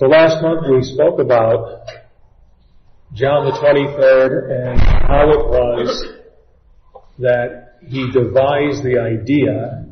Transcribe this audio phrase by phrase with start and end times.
[0.00, 1.84] So last month we spoke about
[3.12, 6.04] John the 23rd and how it was
[7.18, 9.84] that he devised the idea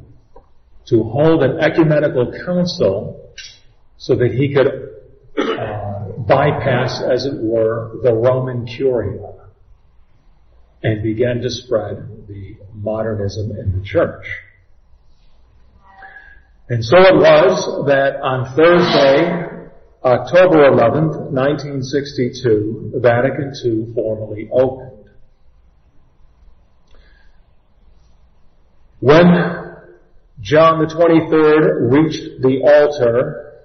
[0.86, 3.34] to hold an ecumenical council
[3.98, 4.68] so that he could
[5.38, 9.34] uh, bypass, as it were, the Roman Curia
[10.82, 14.24] and begin to spread the modernism in the church.
[16.70, 19.48] And so it was that on Thursday,
[20.04, 25.10] October 11, 1962, Vatican II formally opened.
[29.00, 29.26] When
[30.40, 33.64] John the 23rd reached the altar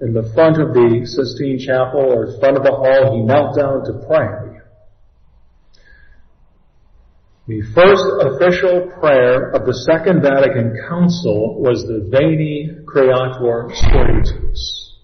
[0.00, 3.84] in the front of the Sistine Chapel or front of the hall, he knelt down
[3.86, 4.45] to pray.
[7.48, 14.94] The first official prayer of the Second Vatican Council was the Veni Creator Spiritus.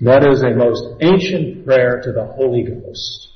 [0.00, 3.28] That is a most ancient prayer to the Holy Ghost.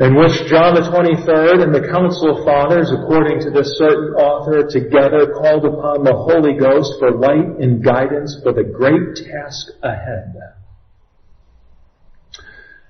[0.00, 5.32] In which John the 23rd and the Council Fathers, according to this certain author, together
[5.32, 10.34] called upon the Holy Ghost for light and guidance for the great task ahead.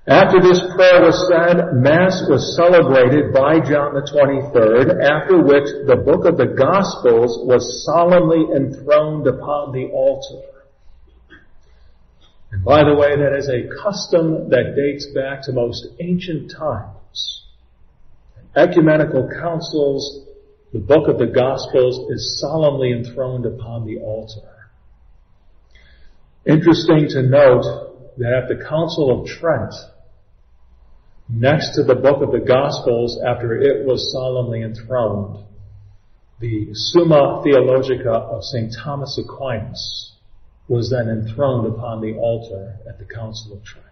[0.07, 5.95] After this prayer was said, Mass was celebrated by John the 23rd, after which the
[5.95, 10.45] book of the Gospels was solemnly enthroned upon the altar.
[12.51, 17.43] And by the way, that is a custom that dates back to most ancient times.
[18.55, 20.27] ecumenical councils,
[20.71, 24.69] the book of the Gospels is solemnly enthroned upon the altar.
[26.45, 29.73] Interesting to note that at the Council of Trent,
[31.29, 35.45] next to the book of the Gospels after it was solemnly enthroned,
[36.39, 38.75] the Summa Theologica of St.
[38.83, 40.13] Thomas Aquinas
[40.67, 43.85] was then enthroned upon the altar at the Council of Trent.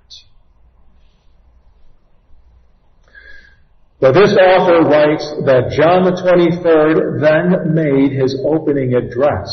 [4.00, 9.50] But this author writes that John the 23rd then made his opening address.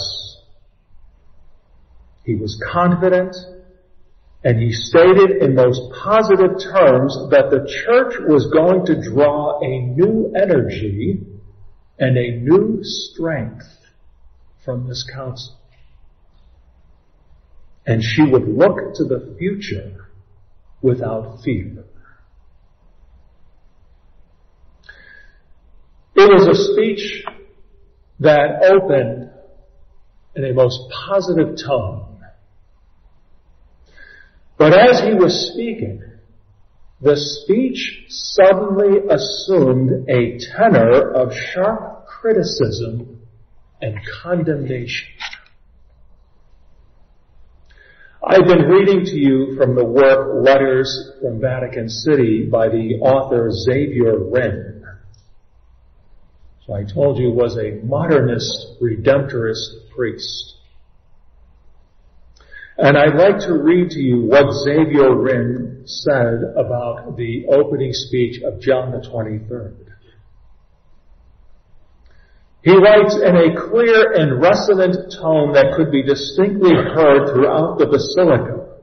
[2.24, 3.36] He was confident
[4.42, 9.80] and he stated in most positive terms that the church was going to draw a
[9.80, 11.20] new energy
[11.98, 13.66] and a new strength
[14.64, 15.58] from this council.
[17.86, 20.08] And she would look to the future
[20.80, 21.84] without fear.
[26.14, 27.24] It was a speech
[28.20, 29.30] that opened
[30.34, 32.09] in a most positive tone
[34.60, 36.02] but as he was speaking,
[37.00, 43.22] the speech suddenly assumed a tenor of sharp criticism
[43.80, 45.08] and condemnation.
[48.22, 53.50] I've been reading to you from the work Letters from Vatican City by the author
[53.50, 54.84] Xavier Rynne.
[56.66, 60.56] So I told you was a modernist redemptorist priest.
[62.82, 68.40] And I'd like to read to you what Xavier Rynne said about the opening speech
[68.42, 69.76] of John the 23rd.
[72.62, 77.86] He writes in a clear and resonant tone that could be distinctly heard throughout the
[77.86, 78.78] basilica.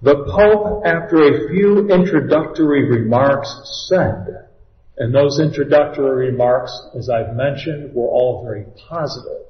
[0.00, 3.50] The Pope, after a few introductory remarks,
[3.90, 4.48] said,
[4.96, 9.46] and those introductory remarks, as I've mentioned, were all very positive.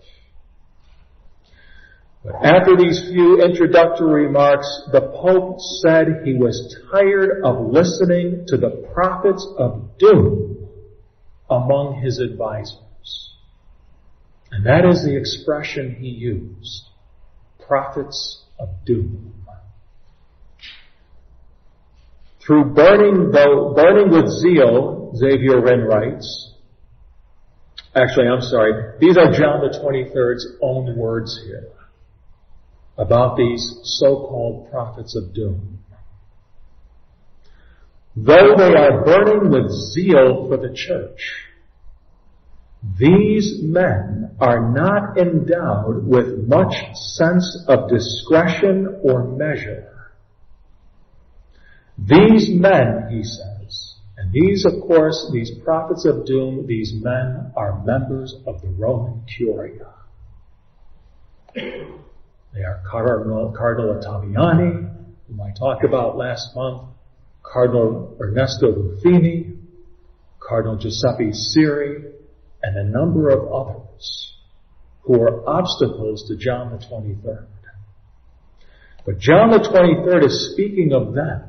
[2.26, 8.86] After these few introductory remarks, the Pope said he was tired of listening to the
[8.92, 10.68] prophets of doom
[11.48, 13.34] among his advisors.
[14.50, 16.88] And that is the expression he used.
[17.66, 19.34] Prophets of doom.
[22.44, 26.52] Through burning, though, burning with zeal, Xavier Rynne writes,
[27.94, 31.68] actually, I'm sorry, these are John the 23rd's own words here
[33.00, 35.78] about these so-called prophets of doom.
[38.14, 41.20] Though they are burning with zeal for the church,
[42.98, 50.12] these men are not endowed with much sense of discretion or measure.
[51.98, 57.82] These men, he says, and these, of course, these prophets of doom, these men are
[57.84, 59.94] members of the Roman Curia.
[62.54, 64.94] They are Cardinal, Cardinal Ottaviani,
[65.28, 66.82] whom I talked about last month,
[67.42, 69.56] Cardinal Ernesto Ruffini,
[70.40, 72.04] Cardinal Giuseppe Siri,
[72.62, 74.26] and a number of others.
[75.02, 77.46] who are obstacles to John the 23rd.
[79.06, 81.42] But John the 23rd is speaking of them.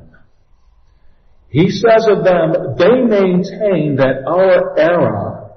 [1.48, 5.50] He says of them, they maintain that our era,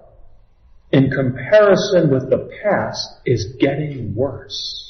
[0.92, 4.85] in comparison with the past, is getting worse.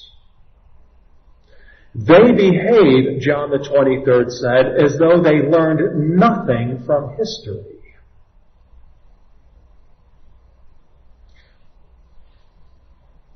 [1.97, 7.79] They behave, John the 23rd said, as though they learned nothing from history.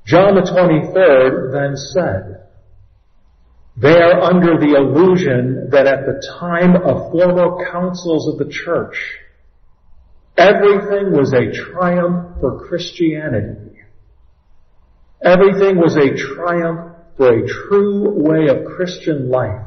[0.04, 2.48] John the 23rd then said,
[3.78, 8.94] they are under the illusion that at the time of former councils of the church,
[10.36, 13.78] everything was a triumph for Christianity.
[15.22, 16.89] Everything was a triumph
[17.20, 19.66] for a true way of Christian life.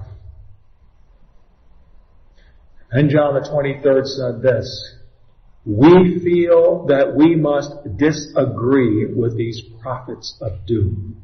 [2.90, 4.96] And John the 23rd said this,
[5.64, 11.22] we feel that we must disagree with these prophets of doom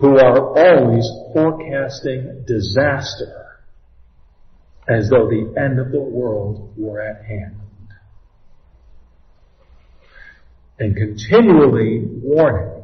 [0.00, 3.60] who are always forecasting disaster
[4.88, 7.54] as though the end of the world were at hand.
[10.80, 12.79] And continually warning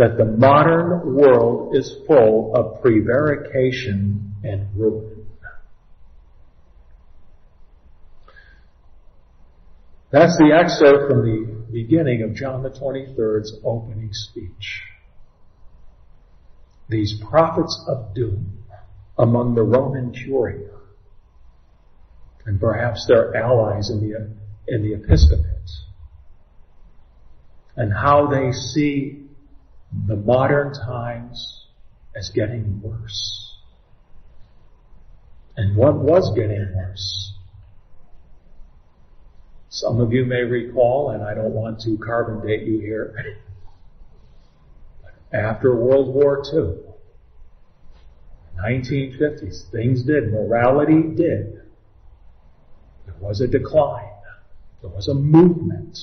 [0.00, 5.26] that the modern world is full of prevarication and ruin.
[10.10, 14.84] That's the excerpt from the beginning of John the 23rd's opening speech.
[16.88, 18.64] These prophets of doom
[19.18, 20.70] among the Roman curia
[22.46, 24.30] and perhaps their allies in the,
[24.66, 25.44] in the episcopate
[27.76, 29.19] and how they see
[30.06, 31.66] the modern times
[32.16, 33.56] as getting worse.
[35.56, 37.32] And what was getting worse?
[39.68, 43.14] Some of you may recall, and I don't want to carbon date you here,
[45.32, 46.76] after World War II,
[48.60, 51.62] 1950s, things did, morality did.
[53.06, 54.10] There was a decline.
[54.82, 55.98] There was a movement.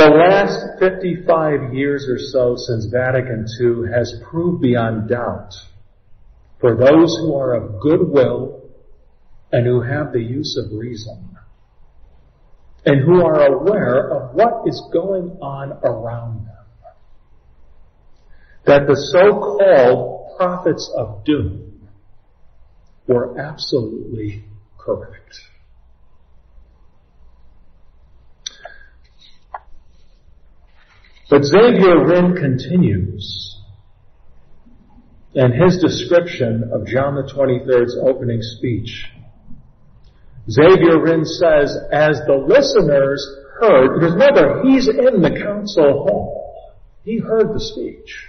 [0.00, 5.52] The last 55 years or so since Vatican II has proved beyond doubt
[6.58, 8.62] for those who are of good will
[9.52, 11.36] and who have the use of reason
[12.86, 16.94] and who are aware of what is going on around them.
[18.64, 21.90] That the so-called prophets of doom
[23.06, 24.44] were absolutely
[24.78, 25.40] correct.
[31.30, 33.56] But Xavier Rynne continues
[35.32, 39.06] in his description of John the 23rd's opening speech.
[40.50, 43.24] Xavier Rynne says, as the listeners
[43.60, 46.74] heard, because remember, he's in the council hall.
[47.04, 48.26] He heard the speech.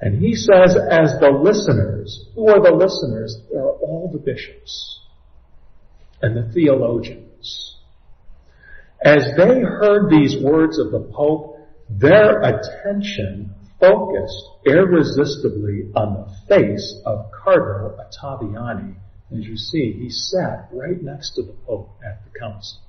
[0.00, 3.36] And he says, as the listeners, who are the listeners?
[3.50, 5.00] They are all the bishops
[6.22, 7.75] and the theologians.
[9.06, 17.00] As they heard these words of the Pope, their attention focused irresistibly on the face
[17.06, 18.96] of Cardinal Ottaviani.
[19.30, 22.80] As you see, he sat right next to the Pope at the council.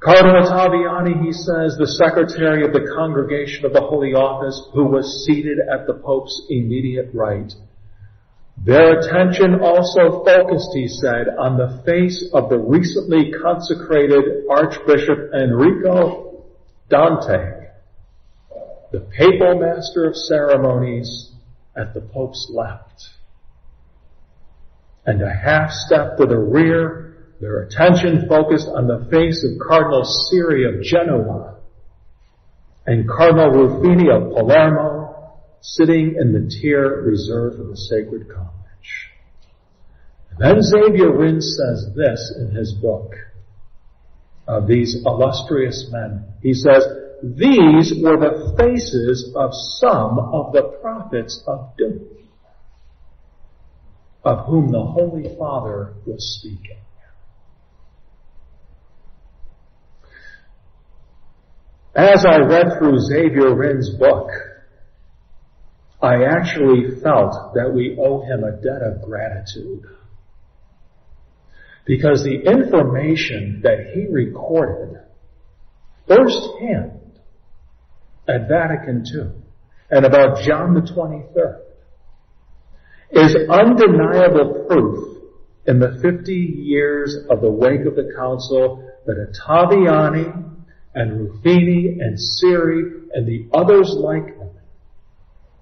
[0.00, 5.24] Cardinal Ottaviani, he says, the secretary of the Congregation of the Holy Office, who was
[5.24, 7.52] seated at the Pope's immediate right,
[8.64, 16.44] their attention also focused, he said, on the face of the recently consecrated Archbishop Enrico
[16.88, 17.68] Dante,
[18.92, 21.32] the papal master of ceremonies
[21.76, 23.04] at the Pope's left.
[25.04, 30.04] And a half step to the rear, their attention focused on the face of Cardinal
[30.04, 31.56] Siri of Genoa
[32.86, 35.05] and Cardinal Ruffini of Palermo
[35.74, 39.10] sitting in the tier reserved for the sacred college.
[40.30, 43.14] And then Xavier Rynne says this in his book
[44.46, 46.24] of these illustrious men.
[46.40, 46.84] He says,
[47.22, 52.06] these were the faces of some of the prophets of doom,
[54.24, 56.78] of whom the Holy Father was speaking.
[61.96, 64.28] As I read through Xavier Rynne's book,
[66.06, 69.82] I actually felt that we owe him a debt of gratitude.
[71.84, 75.00] Because the information that he recorded
[76.06, 77.18] firsthand
[78.28, 79.32] at Vatican II
[79.90, 81.62] and about John the 23rd
[83.10, 85.22] is undeniable proof
[85.66, 90.52] in the 50 years of the wake of the council that Ottaviani
[90.94, 92.82] and Ruffini and Siri
[93.12, 94.55] and the others like them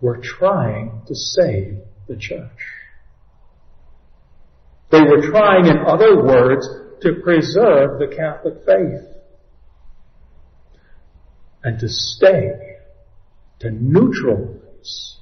[0.05, 2.61] were trying to save the church.
[4.91, 6.69] They were trying, in other words,
[7.01, 9.01] to preserve the Catholic faith
[11.63, 12.77] and to stay,
[13.61, 15.21] to neutralize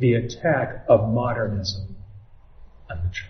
[0.00, 1.94] the attack of modernism
[2.90, 3.28] on the church.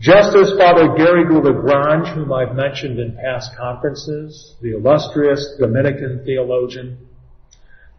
[0.00, 6.98] Just as Father Garrigou Lagrange, whom I've mentioned in past conferences, the illustrious Dominican theologian,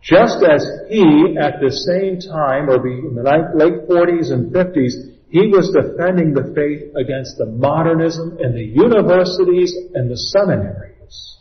[0.06, 4.94] just as he, at the same time, or in the late 40s and 50s,
[5.30, 11.40] he was defending the faith against the modernism in the universities and the seminaries.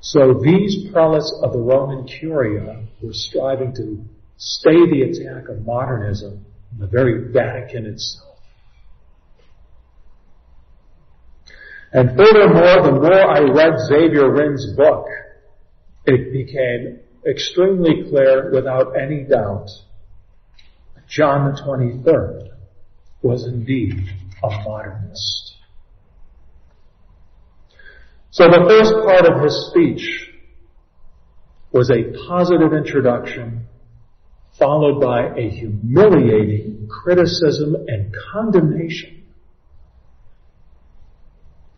[0.00, 4.02] So these prelates of the Roman Curia were striving to
[4.38, 8.38] stay the attack of modernism in the very Vatican itself.
[11.92, 15.06] And furthermore, the more I read Xavier Rynne's book,
[16.06, 19.68] it became extremely clear without any doubt
[21.08, 22.50] John the 23rd
[23.22, 24.08] was indeed
[24.42, 25.54] a modernist.
[28.30, 30.30] So the first part of his speech
[31.72, 33.66] was a positive introduction
[34.58, 39.23] followed by a humiliating criticism and condemnation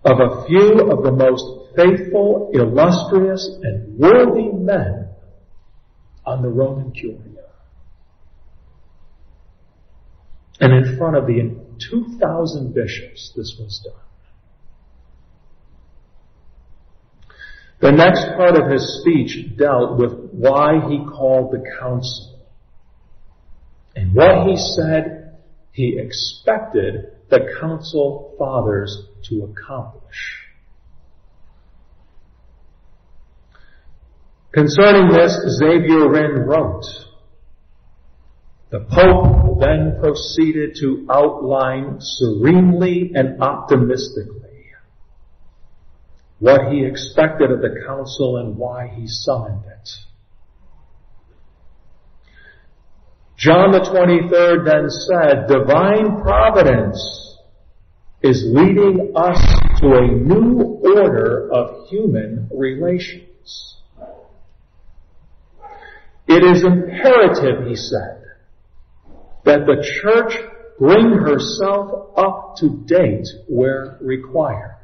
[0.06, 5.08] of a few of the most faithful, illustrious, and worthy men
[6.24, 7.20] on the Roman Curia.
[10.60, 11.56] And in front of the
[11.90, 14.02] 2,000 bishops, this was done.
[17.80, 22.38] The next part of his speech dealt with why he called the council.
[23.94, 25.38] And what he said
[25.72, 30.42] he expected the council fathers to accomplish.
[34.52, 36.84] Concerning this, Xavier Rynne wrote,
[38.70, 44.46] the Pope then proceeded to outline serenely and optimistically
[46.38, 49.90] what he expected of the council and why he summoned it.
[53.38, 57.25] John the 23rd then said, divine providence
[58.26, 59.38] is leading us
[59.80, 63.76] to a new order of human relations.
[66.26, 68.24] It is imperative, he said,
[69.44, 70.34] that the church
[70.78, 74.76] bring herself up to date where required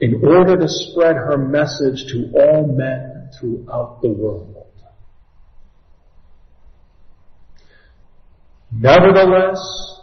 [0.00, 4.66] in order to spread her message to all men throughout the world.
[8.72, 9.93] Nevertheless,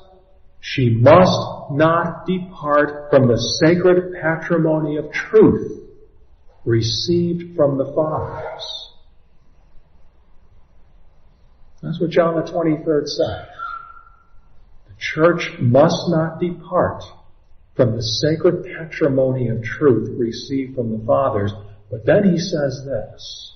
[0.62, 5.82] she must not depart from the sacred patrimony of truth
[6.64, 8.94] received from the fathers.
[11.82, 13.48] That's what John the 23rd said.
[14.88, 17.04] The church must not depart
[17.76, 21.52] from the sacred patrimony of truth received from the fathers.
[21.90, 23.56] But then he says this.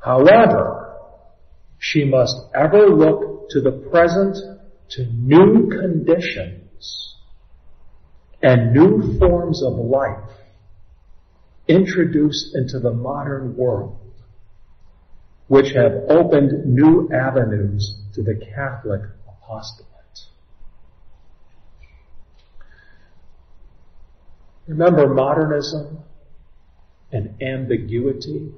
[0.00, 0.96] However,
[1.78, 4.36] she must ever look to the present
[4.90, 7.16] to new conditions
[8.42, 10.30] and new forms of life
[11.68, 13.98] introduced into the modern world
[15.48, 19.92] which have opened new avenues to the Catholic apostolate.
[24.66, 25.98] Remember modernism
[27.12, 28.52] and ambiguity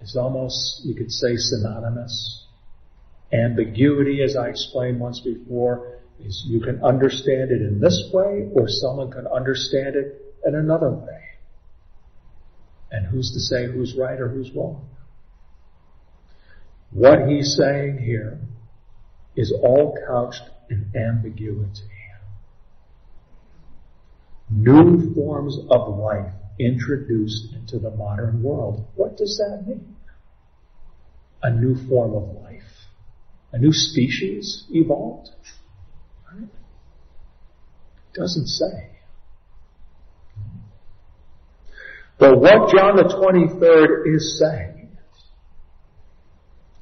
[0.00, 2.46] is almost, you could say, synonymous.
[3.32, 8.68] Ambiguity, as I explained once before, is you can understand it in this way or
[8.68, 11.20] someone can understand it in another way.
[12.90, 14.88] And who's to say who's right or who's wrong?
[16.90, 18.40] What he's saying here
[19.36, 21.82] is all couched in ambiguity.
[24.50, 28.84] New forms of life introduced into the modern world.
[28.96, 29.96] What does that mean?
[31.42, 32.62] A new form of life.
[33.52, 35.28] A new species evolved?
[36.32, 36.48] Right?
[38.14, 38.90] Doesn't say.
[42.18, 44.96] But what John the 23rd is saying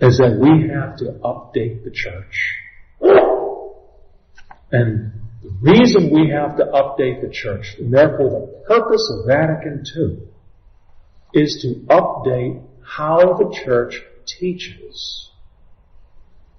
[0.01, 2.55] is that we have to update the church.
[4.71, 9.85] And the reason we have to update the church, and therefore the purpose of Vatican
[9.97, 10.19] II,
[11.35, 15.31] is to update how the church teaches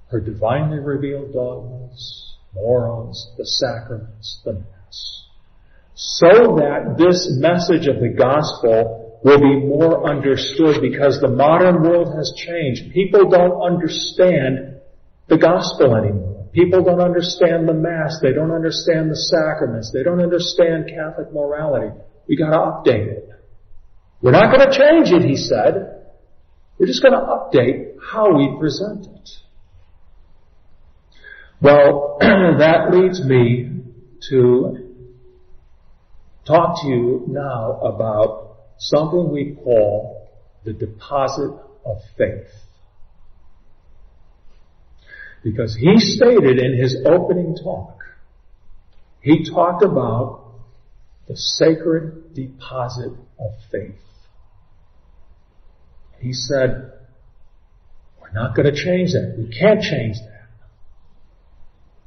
[0.09, 5.25] her divinely revealed dogmas, morals, the sacraments, the Mass,
[5.95, 12.15] so that this message of the gospel will be more understood because the modern world
[12.15, 12.93] has changed.
[12.93, 14.79] People don't understand
[15.27, 16.47] the gospel anymore.
[16.53, 18.17] People don't understand the Mass.
[18.21, 19.91] They don't understand the sacraments.
[19.93, 21.91] They don't understand Catholic morality.
[22.27, 23.29] We gotta update it.
[24.21, 26.05] We're not gonna change it, he said.
[26.79, 29.29] We're just gonna update how we present it.
[31.61, 33.69] Well, that leads me
[34.29, 34.77] to
[36.47, 40.29] talk to you now about something we call
[40.63, 41.51] the deposit
[41.85, 42.47] of faith.
[45.43, 47.97] Because he stated in his opening talk,
[49.21, 50.45] he talked about
[51.27, 53.99] the sacred deposit of faith.
[56.19, 56.93] He said,
[58.21, 59.35] we're not going to change that.
[59.37, 60.38] We can't change that.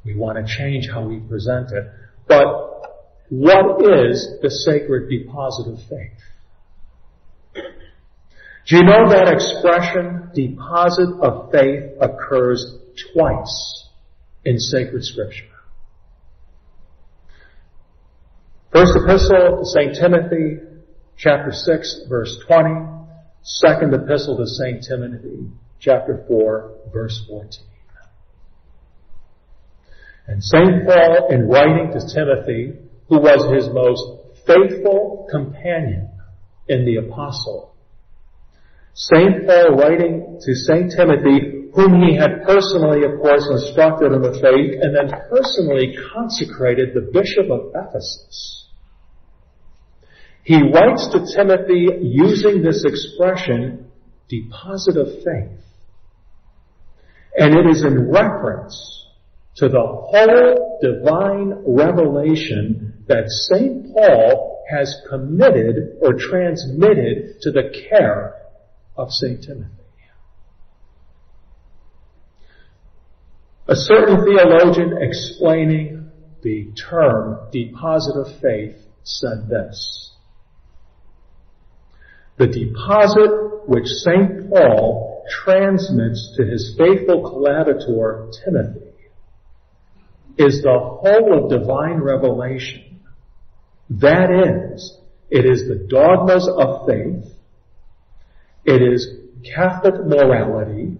[0.05, 1.85] We want to change how we present it.
[2.27, 2.47] But
[3.29, 6.19] what is the sacred deposit of faith?
[8.67, 12.79] Do you know that expression, deposit of faith, occurs
[13.13, 13.89] twice
[14.45, 15.47] in sacred scripture?
[18.73, 19.95] First epistle to St.
[19.95, 20.59] Timothy,
[21.17, 22.71] chapter 6, verse 20.
[23.43, 24.83] Second epistle to St.
[24.83, 27.72] Timothy, chapter 4, verse 14.
[30.27, 30.87] And St.
[30.87, 34.03] Paul, in writing to Timothy, who was his most
[34.47, 36.11] faithful companion
[36.69, 37.75] in the apostle,
[38.95, 39.47] St.
[39.47, 40.93] Paul writing to St.
[40.95, 46.95] Timothy, whom he had personally, of course, instructed in the faith and then personally consecrated
[46.95, 48.69] the bishop of Ephesus.
[50.45, 53.91] He writes to Timothy using this expression,
[54.29, 55.65] deposit of faith.
[57.37, 59.02] And it is in reference
[59.57, 63.93] to the whole divine revelation that St.
[63.95, 68.35] Paul has committed or transmitted to the care
[68.97, 69.43] of St.
[69.43, 69.69] Timothy.
[73.69, 76.11] A certain theologian explaining
[76.43, 80.11] the term deposit of faith said this.
[82.39, 84.51] The deposit which St.
[84.51, 88.92] Paul transmits to his faithful collaborator Timothy
[90.39, 93.01] is the whole of divine revelation.
[93.91, 94.99] That is,
[95.31, 97.33] it is the dogmas of faith,
[98.65, 99.09] it is
[99.55, 100.99] Catholic morality,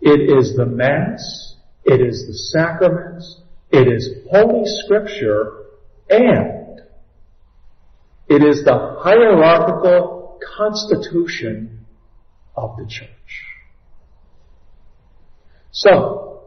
[0.00, 5.64] it is the Mass, it is the sacraments, it is Holy Scripture,
[6.08, 6.80] and
[8.28, 11.86] it is the hierarchical constitution
[12.56, 13.08] of the Church.
[15.72, 16.42] So,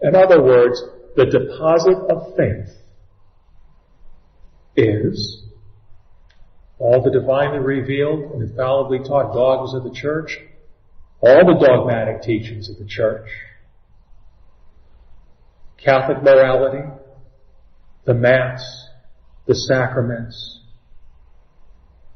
[0.00, 0.82] in other words,
[1.16, 2.74] the deposit of faith
[4.76, 5.42] is
[6.78, 10.38] all the divinely revealed and infallibly taught dogmas of the church,
[11.20, 13.28] all the dogmatic teachings of the church,
[15.76, 16.88] Catholic morality,
[18.04, 18.88] the Mass,
[19.46, 20.60] the sacraments,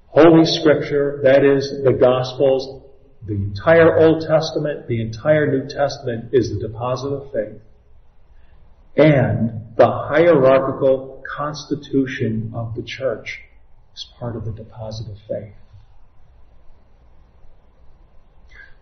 [0.06, 2.82] Holy Scripture, that is the Gospels,
[3.26, 7.60] the entire Old Testament, the entire New Testament is the deposit of faith
[8.96, 13.40] and the hierarchical constitution of the church
[13.94, 15.54] is part of the deposit of faith.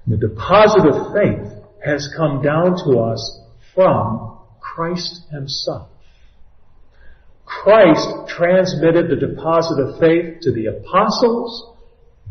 [0.06, 3.40] The deposit of faith has come down to us
[3.74, 5.88] from Christ himself.
[7.44, 11.74] Christ transmitted the deposit of faith to the apostles.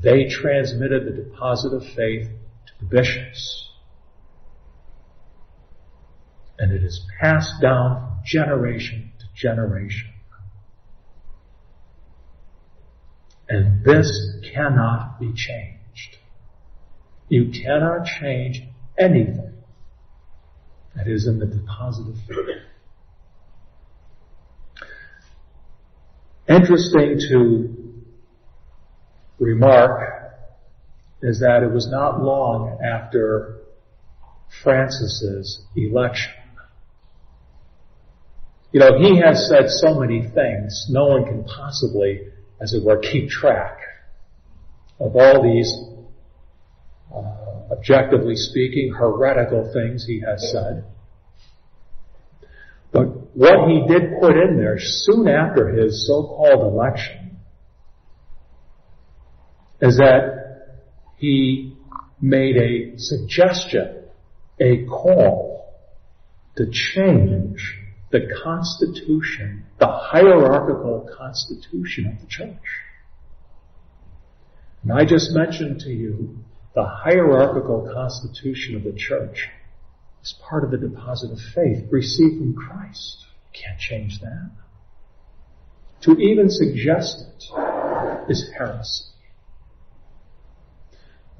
[0.02, 3.73] They transmitted the deposit of faith to the bishops
[6.60, 10.10] and it is passed down generation to generation.
[13.50, 14.10] And this
[14.54, 16.18] cannot be changed.
[17.30, 18.62] You cannot change
[18.98, 19.54] anything
[20.96, 22.62] that is in the deposit of faith.
[26.48, 28.04] Interesting to
[29.40, 30.36] remark
[31.22, 33.60] is that it was not long after
[34.62, 36.34] Francis's election
[38.74, 42.22] you know, he has said so many things, no one can possibly,
[42.60, 43.78] as it were, keep track
[45.00, 45.72] of all these,
[47.16, 50.86] uh, objectively speaking, heretical things he has said.
[52.92, 57.38] But what he did put in there soon after his so-called election
[59.82, 60.80] is that
[61.18, 61.78] he
[62.20, 64.06] made a suggestion,
[64.60, 65.76] a call
[66.56, 67.83] to change
[68.14, 72.62] the constitution, the hierarchical constitution of the church.
[74.84, 76.38] And I just mentioned to you
[76.76, 79.50] the hierarchical constitution of the church
[80.22, 83.26] is part of the deposit of faith received from Christ.
[83.52, 84.52] Can't change that.
[86.02, 89.06] To even suggest it is heresy.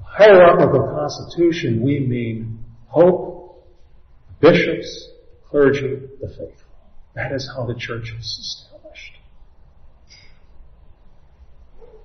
[0.02, 3.64] Hierarchical constitution, we mean pope,
[4.40, 5.08] bishops,
[5.48, 6.63] clergy, the faithful.
[7.14, 9.18] That is how the church is established.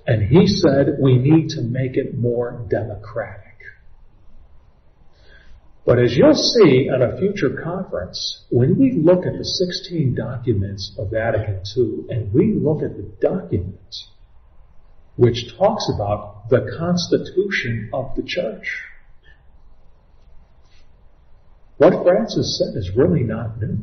[0.06, 3.45] And he said we need to make it more democratic.
[5.86, 10.95] But as you'll see at a future conference, when we look at the 16 documents
[11.00, 13.95] of Vatican II and we look at the document
[15.15, 18.84] which talks about the constitution of the church,
[21.78, 23.80] what Francis said is really not new.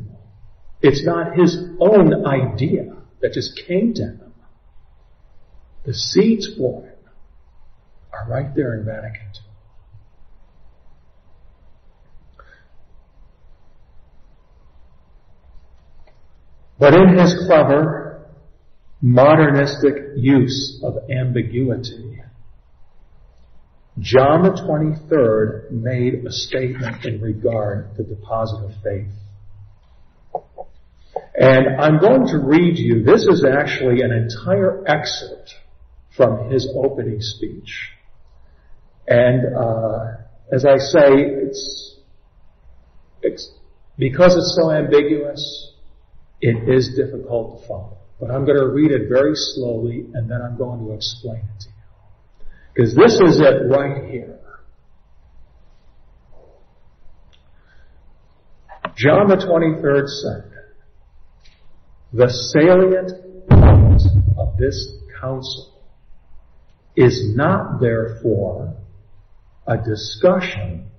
[0.81, 4.33] It's not his own idea that just came to him.
[5.85, 6.99] The seeds for it
[8.13, 9.41] are right there in Vatican II.
[16.79, 18.27] But in his clever,
[19.01, 22.21] modernistic use of ambiguity,
[23.99, 29.09] John the 23rd made a statement in regard to the deposit of faith.
[31.37, 35.53] And I'm going to read you, this is actually an entire excerpt
[36.15, 37.91] from his opening speech.
[39.07, 40.15] And uh,
[40.51, 41.95] as I say, it's,
[43.21, 43.51] it's
[43.99, 45.73] because it's so ambiguous,
[46.41, 47.97] it is difficult to follow.
[48.19, 51.59] But I'm going to read it very slowly and then I'm going to explain it
[51.61, 51.73] to you.
[52.73, 54.39] Because this is it right here.
[58.95, 60.56] John the 23rd said,
[62.13, 63.11] the salient
[63.49, 64.01] point
[64.37, 65.73] of this council
[66.95, 68.73] is not therefore
[69.67, 70.89] a discussion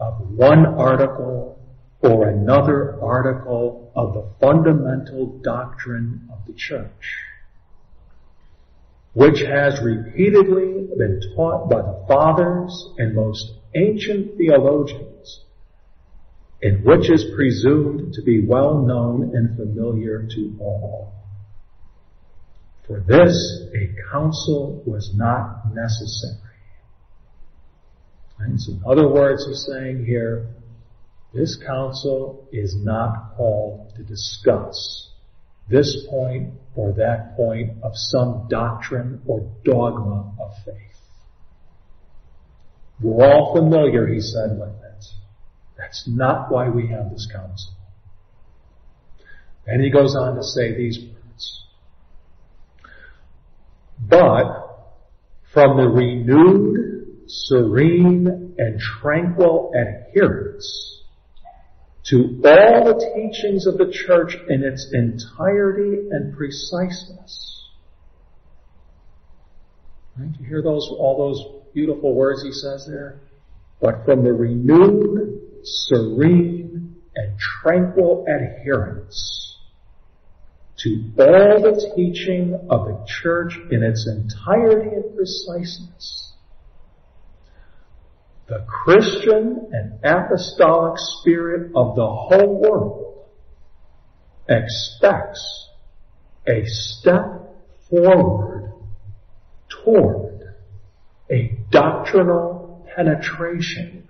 [0.00, 1.58] of one article
[2.00, 7.16] or another article of the fundamental doctrine of the church,
[9.12, 15.44] which has repeatedly been taught by the fathers and most ancient theologians,
[16.62, 21.12] and which is presumed to be well known and familiar to all.
[22.86, 26.38] For this, a council was not necessary.
[28.38, 30.48] And so in other words, he's saying here,
[31.32, 35.10] this council is not called to discuss
[35.68, 40.74] this point or that point of some doctrine or dogma of faith.
[43.00, 44.91] We're all familiar, he said, with it.
[45.82, 47.72] That's not why we have this council.
[49.66, 51.64] And he goes on to say these words.
[54.00, 54.46] But
[55.52, 61.02] from the renewed, serene, and tranquil adherence
[62.10, 67.68] to all the teachings of the church in its entirety and preciseness.
[70.16, 70.30] Right?
[70.38, 73.20] You hear those, all those beautiful words he says there?
[73.80, 79.56] But from the renewed, serene, and tranquil adherence
[80.78, 86.32] to all the teaching of the church in its entirety and preciseness.
[88.48, 93.28] The Christian and apostolic spirit of the whole world
[94.48, 95.68] expects
[96.46, 97.54] a step
[97.88, 98.72] forward
[99.68, 100.54] toward
[101.30, 104.01] a doctrinal penetration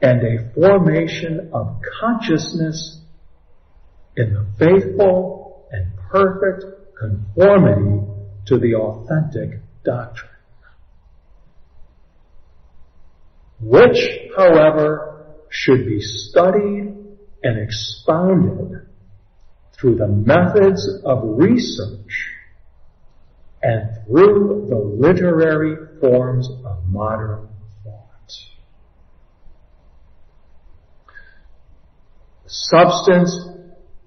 [0.00, 3.00] and a formation of consciousness
[4.16, 6.64] in the faithful and perfect
[6.98, 8.06] conformity
[8.46, 10.30] to the authentic doctrine.
[13.60, 13.98] which,
[14.36, 16.94] however, should be studied
[17.42, 18.86] and expounded
[19.72, 22.34] through the methods of research
[23.62, 27.48] and through the literary forms of modern
[27.84, 28.32] thought.
[32.37, 33.34] The substance,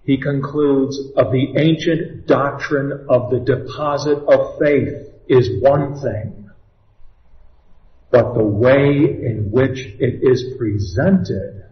[0.04, 6.41] he concludes, of the ancient doctrine of the deposit of faith is one thing
[8.12, 11.63] but the way in which it is presented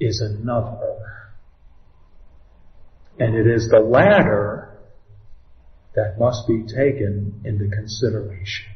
[0.00, 0.98] is another.
[3.18, 4.78] And it is the latter
[5.94, 8.72] that must be taken into consideration.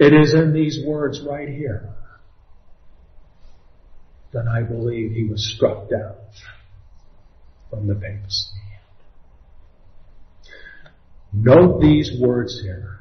[0.00, 1.94] It is in these words right here.
[4.32, 6.14] Then I believe he was struck down
[7.68, 8.48] from the papacy.
[11.34, 13.00] Note these words here.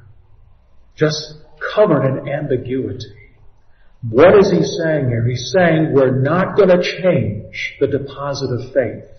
[0.98, 1.36] Just
[1.74, 3.16] covered in ambiguity.
[4.10, 5.26] What is he saying here?
[5.26, 9.10] He's saying we're not going to change the deposit of faith.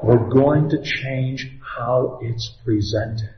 [0.00, 3.34] We're going to change how it's presented.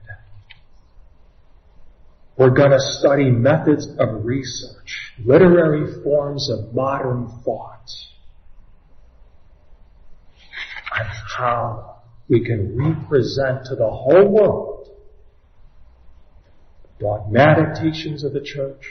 [2.36, 7.86] We're going to study methods of research, literary forms of modern thought,
[10.98, 14.72] and how we can represent to the whole world
[17.02, 18.82] dogmatic teachings of the church,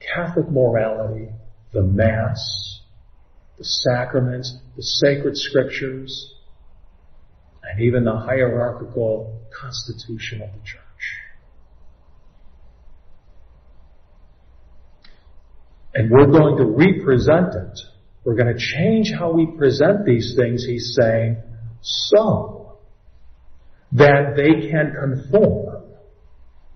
[0.00, 1.28] Catholic morality,
[1.72, 2.80] the Mass,
[3.58, 6.34] the sacraments, the sacred scriptures,
[7.62, 10.87] and even the hierarchical constitution of the church.
[15.98, 17.80] And we're going to represent it.
[18.22, 21.38] We're going to change how we present these things, he's saying,
[21.82, 22.78] so
[23.90, 25.82] that they can conform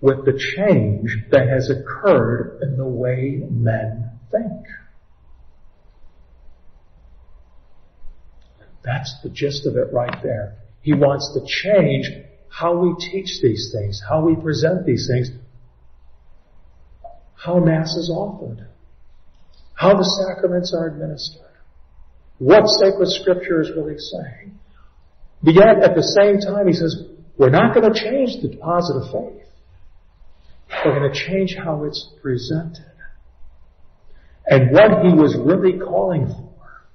[0.01, 4.65] with the change that has occurred in the way men think.
[8.83, 10.57] That's the gist of it right there.
[10.81, 12.09] He wants to change
[12.49, 15.31] how we teach these things, how we present these things,
[17.35, 18.67] how Mass is offered,
[19.83, 21.41] how the sacraments are administered,
[22.37, 24.57] what sacred scripture is really saying.
[25.43, 27.03] But yet, at the same time, he says,
[27.37, 29.43] we're not going to change the deposit of faith.
[30.85, 32.85] We're going to change how it's presented.
[34.45, 36.87] And what he was really calling for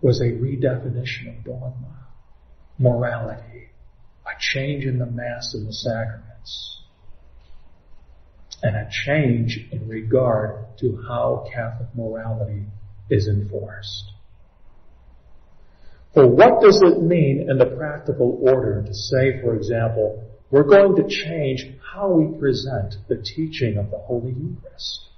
[0.00, 2.08] was a redefinition of dogma,
[2.78, 3.70] morality,
[4.26, 6.77] a change in the Mass and the sacraments,
[8.62, 12.64] and a change in regard to how Catholic morality
[13.10, 14.12] is enforced.
[16.14, 20.96] For what does it mean in the practical order to say, for example, we're going
[20.96, 25.08] to change how we present the teaching of the Holy Eucharist?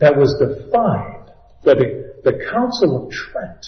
[0.00, 1.30] That was defined
[1.64, 3.66] by the, the Council of Trent.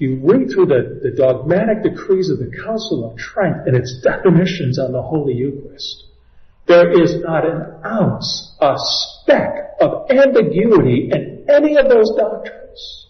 [0.00, 4.92] You read through the, dogmatic decrees of the Council of Trent and its definitions on
[4.92, 6.06] the Holy Eucharist.
[6.66, 13.08] There is not an ounce, a speck of ambiguity in any of those doctrines.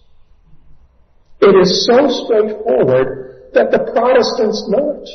[1.40, 5.09] It is so straightforward that the Protestants know it.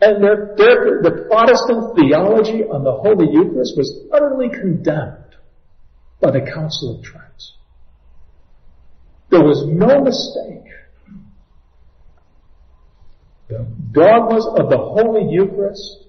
[0.00, 5.34] And their, their, the Protestant theology on the Holy Eucharist was utterly condemned
[6.20, 7.27] by the Council of Trent.
[9.30, 10.64] There was no mistake.
[13.48, 16.04] The dogmas of the Holy Eucharist,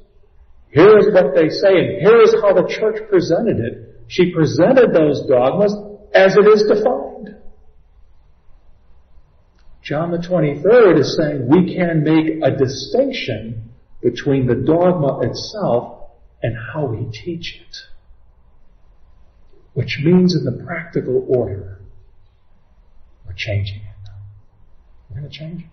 [0.70, 4.04] here is what they say, and here is how the church presented it.
[4.08, 5.74] She presented those dogmas
[6.14, 7.36] as it is defined.
[9.82, 16.12] John the 23rd is saying we can make a distinction between the dogma itself
[16.44, 17.76] and how we teach it.
[19.74, 21.79] Which means in the practical order,
[23.40, 24.12] changing it.
[25.10, 25.70] We're going to change it.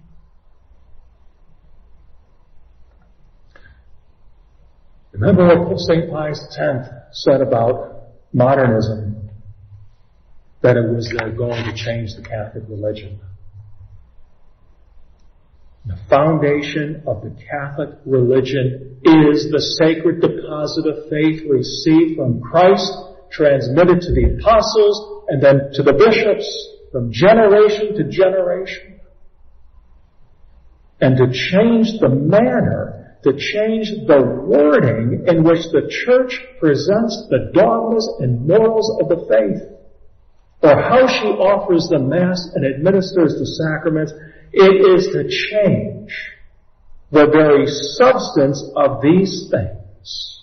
[5.12, 6.10] Remember what St.
[6.10, 8.02] Pius X said about
[8.32, 9.30] modernism?
[10.62, 13.20] That it was uh, going to change the Catholic religion.
[15.86, 22.92] The foundation of the Catholic religion is the sacred deposit of faith received from Christ,
[23.30, 29.00] transmitted to the apostles, and then to the bishops from generation to generation.
[31.00, 37.50] And to change the manner, to change the wording in which the church presents the
[37.52, 39.76] dogmas and morals of the faith,
[40.62, 44.12] or how she offers the Mass and administers the sacraments,
[44.52, 46.12] it is to change
[47.10, 50.42] the very substance of these things.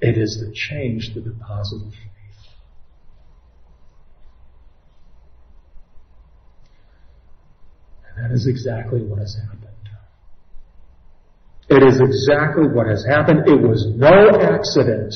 [0.00, 2.15] It is to change the deposit of faith.
[8.16, 9.66] That is exactly what has happened.
[11.68, 13.48] It is exactly what has happened.
[13.48, 15.14] It was no accident.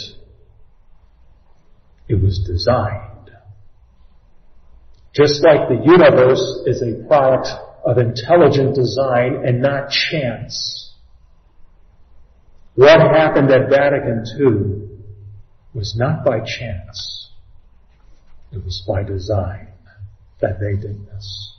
[2.09, 3.31] It was designed.
[5.15, 7.49] Just like the universe is a product
[7.85, 10.93] of intelligent design and not chance.
[12.75, 14.99] What happened at Vatican II
[15.73, 17.31] was not by chance.
[18.53, 19.69] It was by design
[20.41, 21.50] that they did this.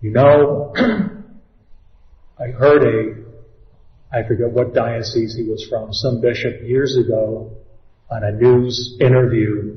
[0.00, 0.72] You know,
[2.38, 7.58] I heard a, I forget what diocese he was from, some bishop years ago
[8.10, 9.76] on a news interview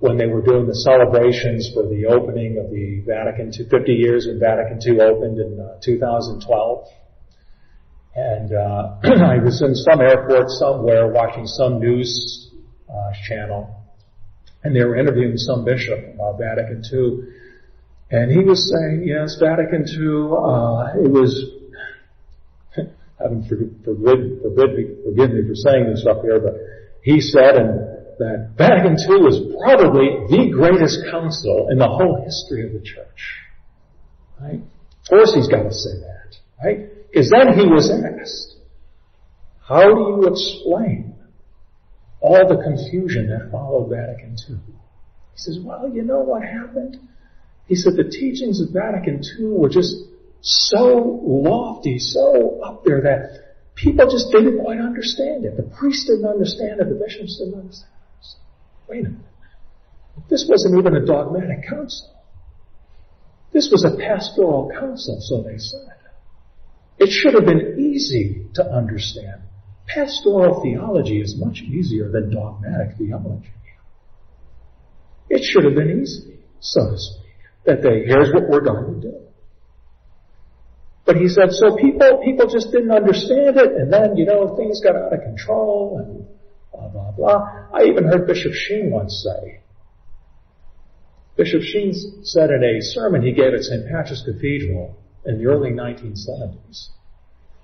[0.00, 4.26] when they were doing the celebrations for the opening of the Vatican II, 50 years
[4.26, 6.88] when Vatican II opened in uh, 2012.
[8.16, 12.50] And uh, I was in some airport somewhere watching some news
[12.88, 13.84] uh, channel,
[14.64, 17.20] and they were interviewing some bishop about Vatican II,
[18.10, 21.30] and he was saying, yes, Vatican II, uh, it was
[23.18, 24.70] heaven forbid, forbid, forbid,
[25.04, 26.54] forgive me for saying this up here, but
[27.02, 32.66] he said and that Vatican II is probably the greatest council in the whole history
[32.66, 33.40] of the church.
[34.38, 34.60] Right?
[34.60, 37.08] Of course he's got to say that, right?
[37.08, 38.56] Because then he was asked,
[39.66, 41.14] how do you explain
[42.20, 44.56] all the confusion that followed Vatican II?
[45.32, 46.98] He says, well, you know what happened?
[47.70, 49.94] He said the teachings of Vatican II were just
[50.40, 55.56] so lofty, so up there that people just didn't quite understand it.
[55.56, 56.88] The priests didn't understand it.
[56.88, 58.26] The bishops didn't understand it.
[58.88, 59.24] Wait a minute.
[60.28, 62.10] This wasn't even a dogmatic council.
[63.52, 65.94] This was a pastoral council, so they said.
[66.98, 69.42] It should have been easy to understand.
[69.86, 73.52] Pastoral theology is much easier than dogmatic theology.
[75.28, 77.29] It should have been easy, so to speak,
[77.64, 79.20] that they, here's what we're going to do.
[81.04, 84.80] But he said, so people, people just didn't understand it, and then, you know, things
[84.80, 86.26] got out of control, and
[86.72, 87.66] blah, blah, blah.
[87.74, 89.60] I even heard Bishop Sheen once say,
[91.36, 93.88] Bishop Sheen said in a sermon he gave at St.
[93.88, 96.88] Patrick's Cathedral in the early 1970s,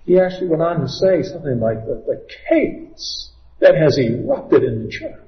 [0.04, 4.84] he actually went on to say something like the, the chaos that has erupted in
[4.84, 5.25] the church.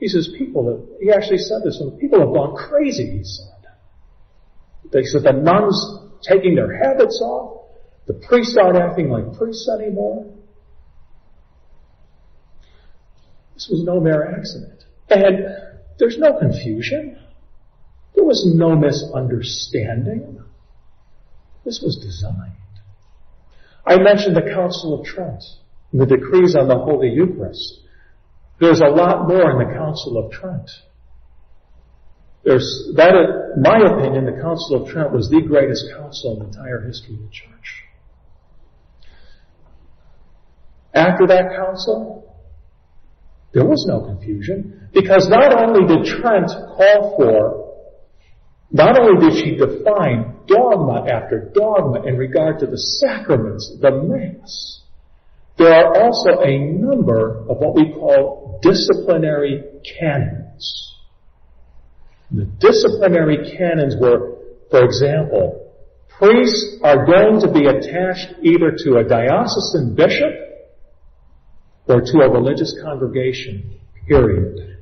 [0.00, 3.46] He says people have, he actually said this, people have gone crazy, he said.
[4.90, 5.78] They said the nuns
[6.26, 7.66] taking their habits off.
[8.06, 10.26] The priests aren't acting like priests anymore.
[13.54, 14.84] This was no mere accident.
[15.10, 15.44] And
[15.98, 17.18] there's no confusion.
[18.14, 20.42] There was no misunderstanding.
[21.64, 22.54] This was designed.
[23.86, 25.42] I mentioned the Council of Trent
[25.92, 27.79] and the decrees on the Holy Eucharist.
[28.60, 30.70] There's a lot more in the Council of Trent.
[32.44, 33.12] There's that,
[33.56, 37.14] in my opinion, the Council of Trent was the greatest council in the entire history
[37.14, 37.84] of the church.
[40.94, 42.36] After that council,
[43.52, 47.60] there was no confusion because not only did Trent call for,
[48.70, 54.82] not only did she define dogma after dogma in regard to the sacraments, the Mass,
[55.56, 59.62] there are also a number of what we call disciplinary
[59.98, 60.90] canons
[62.32, 64.36] the disciplinary canons were,
[64.70, 65.74] for example,
[66.16, 70.32] priests are going to be attached either to a diocesan bishop
[71.88, 74.78] or to a religious congregation, period.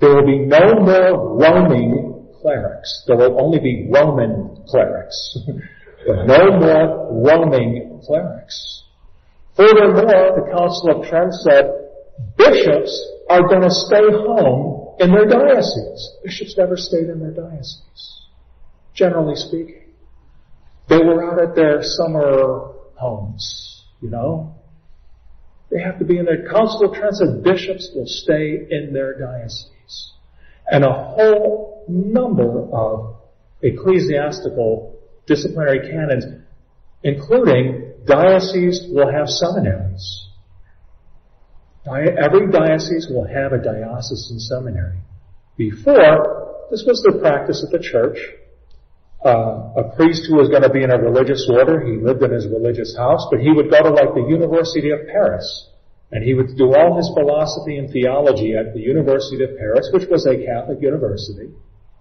[0.00, 3.04] There will be no more roaming clerics.
[3.06, 5.38] There will only be Roman clerics.
[6.06, 8.84] no more roaming clerics.
[9.56, 11.81] Furthermore, the Council of Trent said
[12.36, 16.16] bishops are going to stay home in their dioceses.
[16.24, 18.26] Bishops never stayed in their dioceses,
[18.94, 19.82] generally speaking.
[20.88, 24.54] They were out at their summer homes, you know.
[25.70, 29.18] They have to be in their council of Trent said bishops will stay in their
[29.18, 30.12] diocese.
[30.70, 33.16] And a whole number of
[33.62, 36.24] ecclesiastical disciplinary canons,
[37.02, 40.28] including dioceses will have seminaries.
[41.86, 44.98] Every diocese will have a diocesan seminary.
[45.56, 48.18] Before, this was the practice of the church.
[49.24, 52.32] Uh, a priest who was going to be in a religious order, he lived in
[52.32, 55.46] his religious house, but he would go to like the University of Paris,
[56.10, 60.08] and he would do all his philosophy and theology at the University of Paris, which
[60.08, 61.50] was a Catholic university,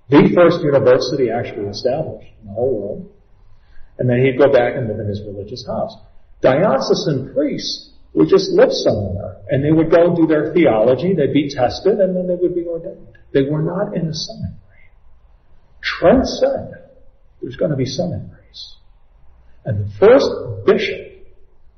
[0.10, 3.12] the first university actually established in the whole world.
[3.98, 5.96] And then he'd go back and live in his religious house.
[6.42, 9.38] Diocesan priests would just live somewhere.
[9.50, 12.56] And they would go and do their theology, they'd be tested, and then they would
[12.56, 13.08] be ordained.
[13.34, 14.58] They were not in a seminary.
[15.82, 16.90] Trent said
[17.42, 18.76] there's going to be seminaries.
[19.66, 20.30] And the first
[20.66, 21.26] bishop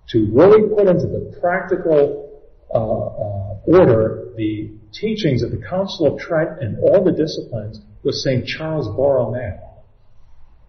[0.09, 2.41] to really put into the practical
[2.73, 8.23] uh, uh, order the teachings of the Council of Trent and all the disciplines was
[8.23, 8.45] St.
[8.45, 9.59] Charles Borromeo,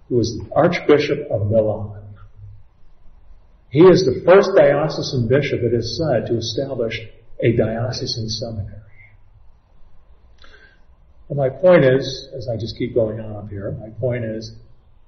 [0.09, 2.04] who was the Archbishop of Milan.
[3.75, 6.97] He is the first diocesan bishop, it is said, to establish
[7.41, 8.79] a diocesan seminary.
[11.29, 14.55] And my point is, as I just keep going on up here, my point is,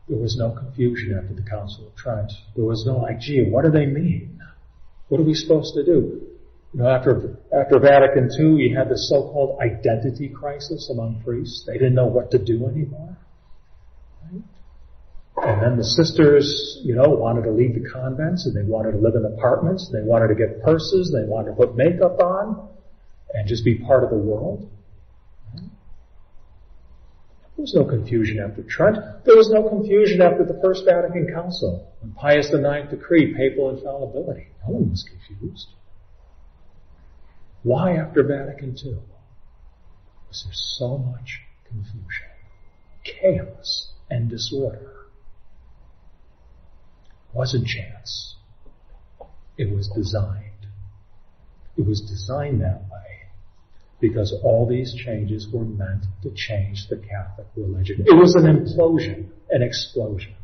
[0.09, 2.33] There was no confusion after the Council of Trent.
[2.55, 4.41] There was no like, gee, what do they mean?
[5.09, 6.23] What are we supposed to do?
[6.73, 11.65] You know, after, after Vatican II, you had the so-called identity crisis among priests.
[11.67, 13.16] They didn't know what to do anymore.
[15.37, 18.99] And then the sisters, you know, wanted to leave the convents and they wanted to
[18.99, 19.91] live in apartments.
[19.93, 21.13] They wanted to get purses.
[21.13, 22.69] They wanted to put makeup on
[23.35, 24.71] and just be part of the world.
[27.57, 28.97] There was no confusion after Trent.
[29.25, 31.91] There was no confusion after the First Vatican Council.
[32.01, 34.49] When Pius IX decreed papal infallibility.
[34.67, 35.69] No one was confused.
[37.63, 38.99] Why after Vatican II
[40.29, 42.29] was there so much confusion,
[43.05, 44.96] chaos, and disorder?
[47.37, 48.37] Wasn't chance.
[49.59, 50.67] It was designed.
[51.77, 53.29] It was designed that way
[54.01, 58.05] because all these changes were meant to change the Catholic religion.
[58.07, 60.35] It was an implosion, an explosion.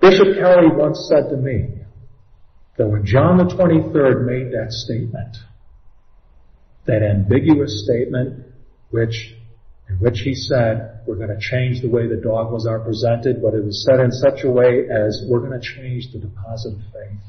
[0.00, 1.82] Bishop Kelly once said to me
[2.78, 5.36] that when John the 23rd made that statement,
[6.86, 8.46] that ambiguous statement
[8.90, 9.34] which
[9.90, 13.54] in which he said, we're going to change the way the dogmas are presented, but
[13.54, 16.80] it was said in such a way as we're going to change the deposit of
[16.92, 17.20] faith.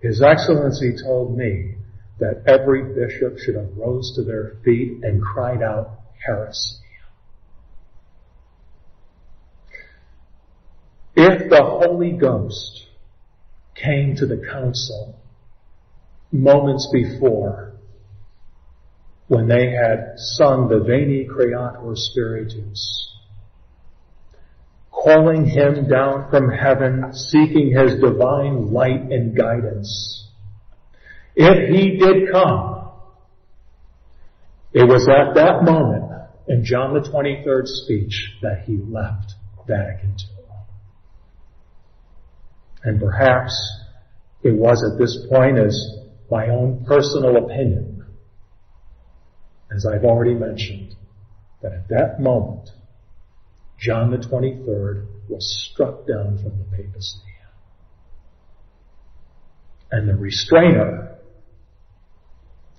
[0.00, 1.76] His Excellency told me
[2.18, 6.76] that every bishop should have rose to their feet and cried out heresy.
[11.16, 12.86] If the Holy Ghost
[13.74, 15.18] came to the council
[16.30, 17.63] moments before
[19.28, 23.10] when they had sung the Veni Creator Spiritus,
[24.90, 30.30] calling him down from heaven, seeking his divine light and guidance.
[31.34, 32.90] If he did come,
[34.72, 36.12] it was at that moment
[36.48, 39.34] in John the 23rd speech that he left
[39.66, 40.44] Vatican II.
[42.82, 43.54] And perhaps
[44.42, 45.74] it was at this point as
[46.30, 47.93] my own personal opinion,
[49.74, 50.94] as I've already mentioned,
[51.62, 52.70] that at that moment
[53.78, 57.18] John the 23rd was struck down from the papacy.
[59.90, 61.18] And the restrainer,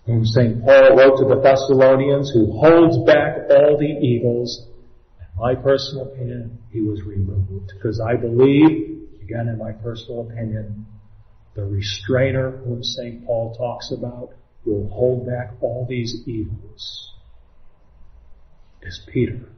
[0.05, 0.63] whom St.
[0.63, 4.67] Paul wrote to the Thessalonians, who holds back all the evils,
[5.19, 7.71] in my personal opinion, he was removed.
[7.73, 10.85] Because I believe, again in my personal opinion,
[11.55, 13.25] the restrainer whom St.
[13.25, 14.33] Paul talks about
[14.65, 17.13] will hold back all these evils
[18.81, 19.49] is Peter.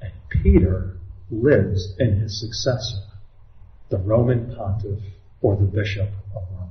[0.00, 0.96] And Peter
[1.30, 3.02] lives in his successor,
[3.90, 5.00] the Roman pontiff
[5.40, 6.70] or the bishop of Rome.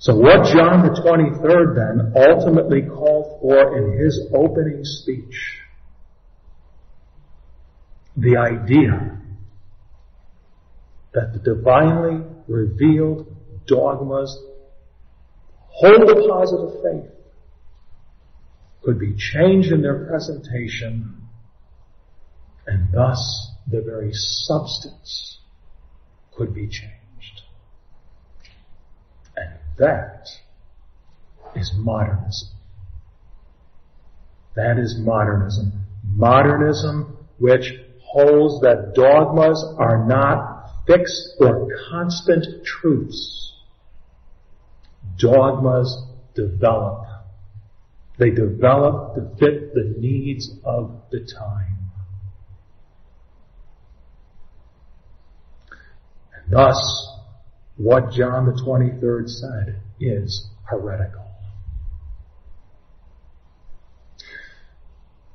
[0.00, 5.58] So what John the 23rd then ultimately called for in his opening speech,
[8.16, 9.20] the idea
[11.18, 13.26] that the divinely revealed
[13.66, 14.38] dogmas
[15.66, 17.10] hold the positive faith
[18.84, 21.16] could be changed in their presentation
[22.68, 25.40] and thus the very substance
[26.36, 27.42] could be changed.
[29.36, 30.28] And that
[31.56, 32.50] is modernism.
[34.54, 35.84] That is modernism.
[36.04, 40.57] Modernism which holds that dogmas are not
[40.88, 43.52] fixed or constant truths.
[45.18, 47.08] Dogmas develop
[48.18, 51.78] they develop to fit the needs of the time.
[56.34, 56.76] And thus,
[57.76, 61.26] what John the 23rd said is heretical.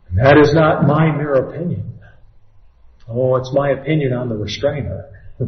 [0.10, 2.02] And that is not my mere opinion.
[3.08, 5.06] Oh, it's my opinion on the restrainer.
[5.38, 5.48] But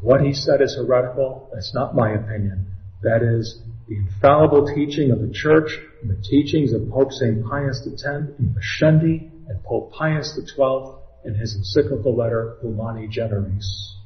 [0.00, 1.50] what he said is heretical.
[1.52, 2.66] That's not my opinion.
[3.02, 7.44] That is the infallible teaching of the Church and the teachings of Pope St.
[7.44, 10.94] Pius X in Pascendi and Pope Pius XII
[11.24, 13.96] in his encyclical letter Humani Generis,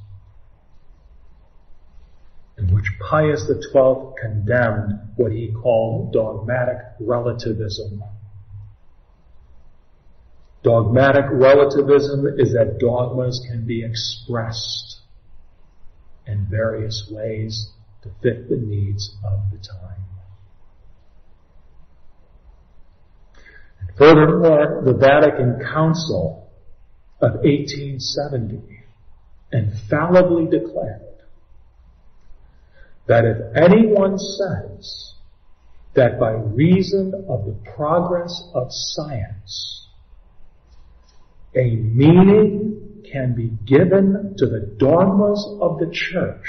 [2.58, 8.02] in which Pius XII condemned what he called dogmatic relativism.
[10.66, 14.98] Dogmatic relativism is that dogmas can be expressed
[16.26, 17.70] in various ways
[18.02, 20.02] to fit the needs of the time.
[23.80, 26.50] And furthermore, the Vatican Council
[27.20, 28.60] of 1870
[29.52, 31.22] infallibly declared
[33.06, 35.14] that if anyone says
[35.94, 39.85] that by reason of the progress of science,
[41.56, 46.46] a meaning can be given to the dogmas of the church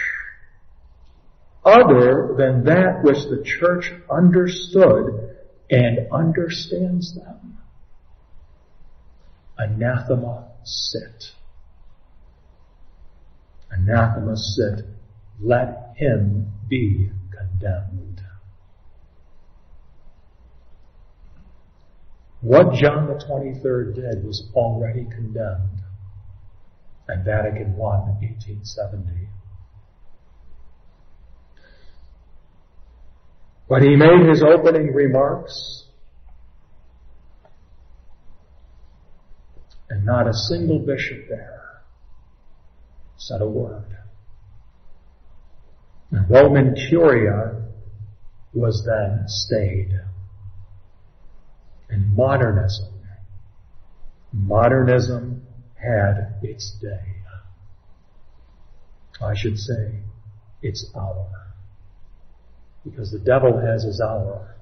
[1.68, 5.36] other than that which the church understood
[5.70, 7.58] and understands them.
[9.58, 11.32] Anathema sit.
[13.72, 14.86] Anathema sit.
[15.42, 18.17] Let him be condemned.
[22.48, 25.82] What John the 23rd did was already condemned
[27.10, 29.28] at Vatican I, 1870.
[33.68, 35.88] But he made his opening remarks,
[39.90, 41.82] and not a single bishop there
[43.18, 43.98] said a word.
[46.12, 47.62] And Roman Curia
[48.54, 50.00] was then stayed.
[51.90, 52.94] And modernism,
[54.34, 55.44] modernism
[55.76, 57.18] had its day.
[59.22, 60.00] I should say,
[60.62, 61.28] its hour.
[62.84, 64.56] Because the devil has his hour,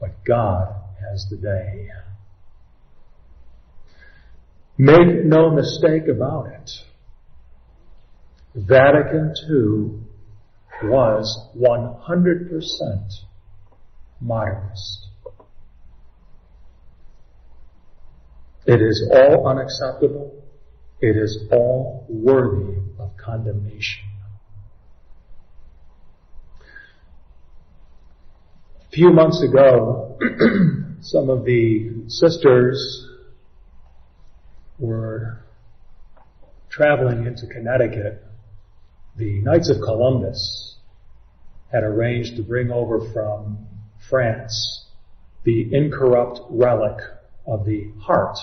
[0.00, 1.88] but God has the day.
[4.76, 6.70] Make no mistake about it.
[8.54, 13.24] Vatican II was 100%
[14.20, 15.07] modernist.
[18.68, 20.44] It is all unacceptable.
[21.00, 24.04] It is all worthy of condemnation.
[28.82, 30.18] A few months ago,
[31.00, 33.06] some of the sisters
[34.78, 35.42] were
[36.68, 38.22] traveling into Connecticut.
[39.16, 40.76] The Knights of Columbus
[41.72, 43.66] had arranged to bring over from
[44.10, 44.84] France
[45.44, 46.98] the incorrupt relic
[47.46, 48.36] of the heart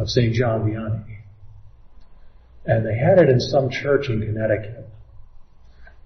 [0.00, 0.34] of St.
[0.34, 1.18] John Vianney.
[2.64, 4.88] And they had it in some church in Connecticut.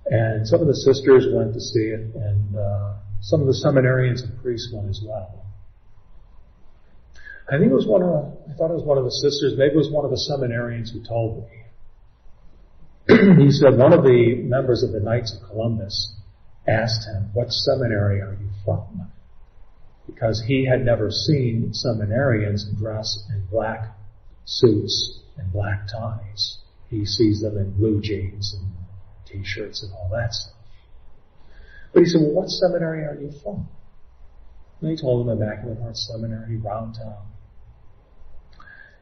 [0.07, 4.23] And some of the sisters went to see it, and uh, some of the seminarians
[4.23, 5.45] and priests went as well.
[7.49, 9.55] I think it was one of, the, I thought it was one of the sisters,
[9.57, 11.65] maybe it was one of the seminarians who told me.
[13.45, 16.15] he said one of the members of the Knights of Columbus
[16.67, 19.11] asked him, what seminary are you from?
[20.15, 23.97] Because he had never seen seminarians dress in black
[24.45, 26.59] suits and black ties.
[26.89, 28.71] He sees them in blue jeans and
[29.27, 30.55] t-shirts and all that stuff.
[31.93, 33.69] But he said, well, what seminary are you from?
[34.81, 37.27] And he told him Immaculate Heart Seminary, Round Top.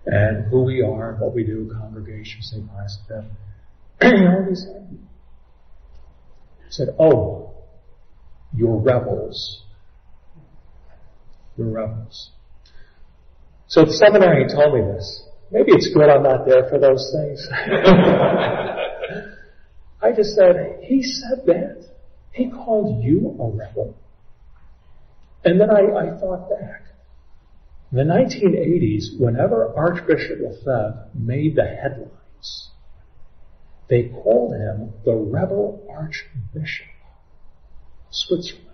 [0.07, 2.69] And who we are, what we do, congregation, St.
[2.69, 3.15] Pius V.
[4.01, 4.57] And?
[6.65, 7.55] He said, oh,
[8.57, 9.63] you're rebels.
[11.57, 12.31] You're rebels.
[13.69, 15.23] So the seminary told me this.
[15.51, 17.47] Maybe it's good I'm not there for those things.
[20.03, 21.87] I just said, he said that.
[22.33, 23.95] He called you a rebel.
[25.45, 26.87] And then I, I thought back.
[27.91, 32.71] In the 1980s, whenever Archbishop Lefebvre made the headlines,
[33.91, 36.87] they called him the rebel archbishop
[38.07, 38.72] of Switzerland.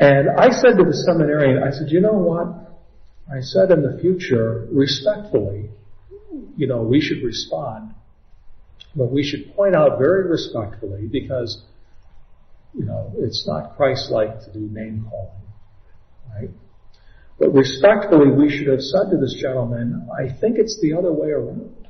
[0.00, 2.46] And I said to the seminarian, I said, you know what?
[3.30, 5.70] I said in the future, respectfully,
[6.56, 7.94] you know, we should respond
[8.98, 11.62] but we should point out very respectfully because,
[12.74, 15.30] you know, it's not Christ-like to do name calling,
[16.34, 16.50] right?
[17.38, 21.30] But respectfully, we should have said to this gentleman, I think it's the other way
[21.30, 21.86] around.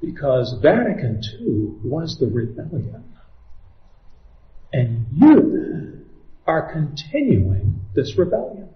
[0.00, 3.15] Because Vatican II was the rebellion.
[4.76, 6.04] And you
[6.46, 8.68] are continuing this rebellion.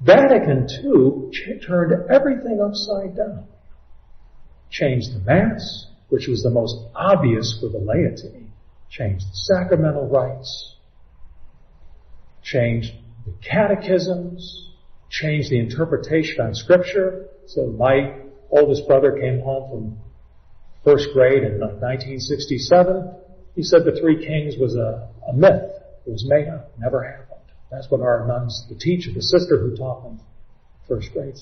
[0.00, 3.48] Vatican II turned everything upside down
[4.70, 8.46] changed the Mass, which was the most obvious for the laity,
[8.90, 10.76] changed the sacramental rites,
[12.42, 12.92] changed
[13.24, 14.70] the catechisms,
[15.10, 17.26] changed the interpretation on Scripture.
[17.46, 18.18] So my
[18.50, 19.98] oldest brother came home from
[20.84, 23.23] first grade in 1967.
[23.54, 25.70] He said the Three Kings was a, a myth.
[26.06, 26.72] It was made up.
[26.78, 27.40] Never happened.
[27.70, 30.20] That's what our nuns, the teacher, the sister who taught them
[30.88, 31.34] first grade.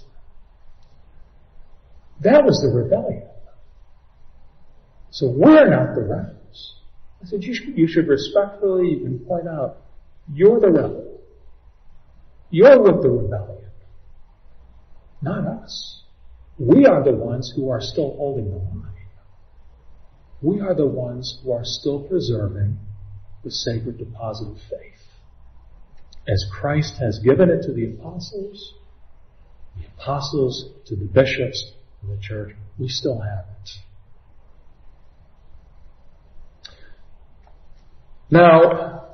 [2.21, 3.29] That was the rebellion.
[5.11, 6.77] So we're not the rebels.
[7.23, 9.79] I said, you should, you should respectfully, you can point out,
[10.33, 11.21] you're the rebel.
[12.51, 13.71] You're with the rebellion.
[15.21, 16.03] Not us.
[16.59, 18.92] We are the ones who are still holding the line.
[20.43, 22.79] We are the ones who are still preserving
[23.45, 25.01] the sacred deposit of faith.
[26.27, 28.75] As Christ has given it to the apostles,
[29.77, 31.73] the apostles to the bishops
[32.03, 33.71] of the church, we still have it.
[38.31, 39.11] Now,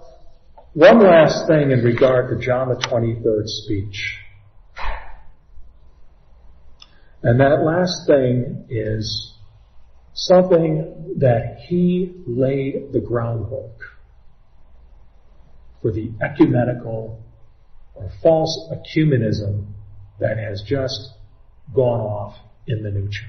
[0.74, 4.16] one last thing in regard to John the 23rd speech.
[7.22, 9.34] And that last thing is
[10.18, 13.78] something that he laid the groundwork
[15.80, 17.22] for the ecumenical
[17.94, 19.66] or false ecumenism
[20.18, 21.12] that has just
[21.72, 23.28] gone off in the new church.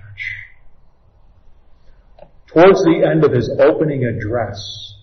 [2.47, 4.95] Towards the end of his opening address,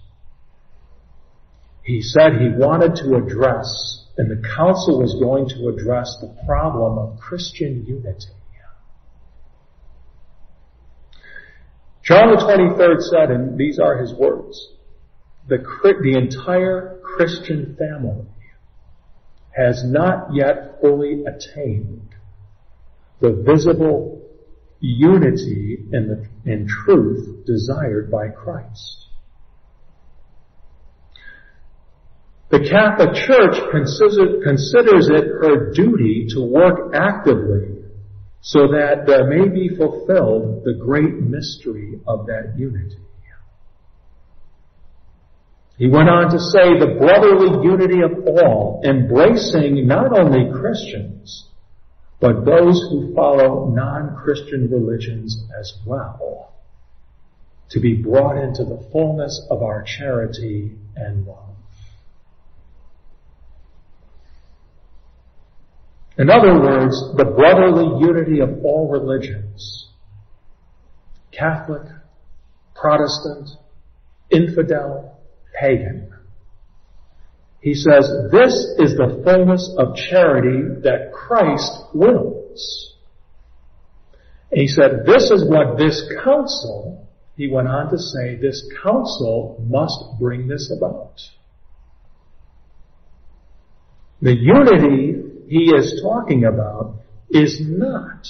[1.85, 6.99] he said he wanted to address, and the council was going to address the problem
[6.99, 8.35] of Christian unity.
[12.07, 14.75] John the 23rd said, and these are his words,
[15.49, 18.27] the, the entire Christian family
[19.57, 22.15] has not yet fully attained
[23.21, 24.23] the visible
[24.81, 29.07] unity in, the, in truth desired by Christ.
[32.51, 37.76] The Catholic Church considers, considers it her duty to work actively
[38.41, 42.99] so that there may be fulfilled the great mystery of that unity.
[45.79, 51.49] He went on to say the brotherly unity of all, embracing not only Christians,
[52.19, 56.55] but those who follow non-Christian religions as well,
[57.71, 61.56] to be brought into the fullness of our charity and love.
[66.19, 69.89] In other words, the brotherly unity of all religions.
[71.31, 71.83] Catholic,
[72.75, 73.51] Protestant,
[74.31, 75.21] infidel,
[75.59, 76.13] pagan.
[77.61, 82.95] He says, this is the fullness of charity that Christ wills.
[84.51, 89.63] And he said, this is what this council, he went on to say, this council
[89.69, 91.21] must bring this about.
[94.23, 96.97] The unity he is talking about
[97.31, 98.27] is not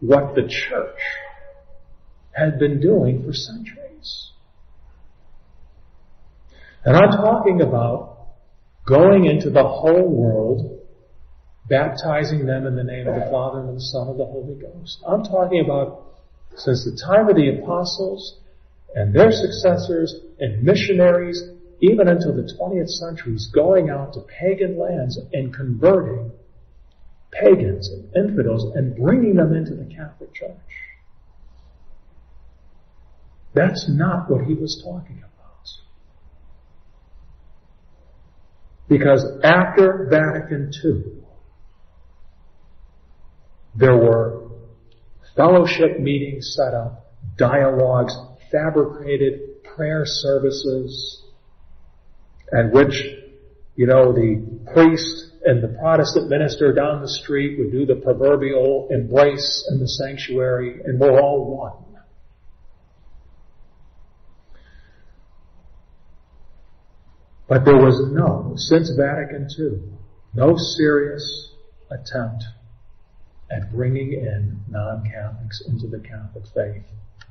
[0.00, 0.98] what the church
[2.32, 4.30] had been doing for centuries.
[6.84, 8.26] And I'm talking about
[8.86, 10.80] going into the whole world,
[11.68, 14.98] baptizing them in the name of the Father and the Son and the Holy Ghost.
[15.06, 16.06] I'm talking about
[16.56, 18.38] since the time of the apostles
[18.94, 21.42] and their successors and missionaries,
[21.80, 26.32] even until the 20th centuries, going out to pagan lands and converting
[27.32, 30.50] pagans and infidels and bringing them into the Catholic Church.
[33.54, 35.28] That's not what he was talking about.
[38.88, 41.22] Because after Vatican II,
[43.74, 44.50] there were
[45.36, 48.14] fellowship meetings set up, dialogues,
[48.50, 51.22] fabricated prayer services,
[52.52, 53.02] at which,
[53.82, 54.40] you know, the
[54.72, 59.88] priest and the Protestant minister down the street would do the proverbial embrace in the
[59.88, 62.00] sanctuary, and we're all one.
[67.48, 69.82] But there was no, since Vatican II,
[70.32, 71.50] no serious
[71.90, 72.44] attempt
[73.50, 76.84] at bringing in non-Catholics into the Catholic faith.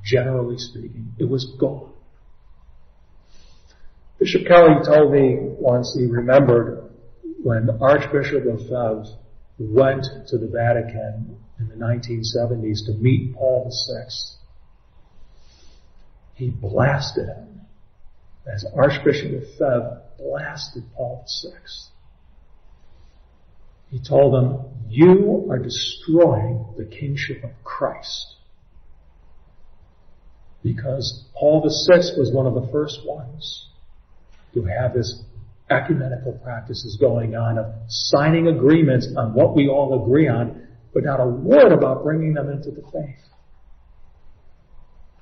[0.04, 1.94] Generally speaking, it was gone.
[4.22, 6.88] Bishop Kelly told me once he remembered
[7.42, 9.18] when Archbishop of Lefebvre
[9.58, 14.04] went to the Vatican in the 1970s to meet Paul VI,
[16.34, 17.62] he blasted him
[18.46, 21.50] as Archbishop of Lefebvre blasted Paul VI.
[23.90, 28.36] He told him, you are destroying the kingship of Christ.
[30.62, 33.70] Because Paul VI was one of the first ones
[34.54, 35.22] to have this
[35.70, 41.20] ecumenical practices going on of signing agreements on what we all agree on, but not
[41.20, 43.16] a word about bringing them into the faith.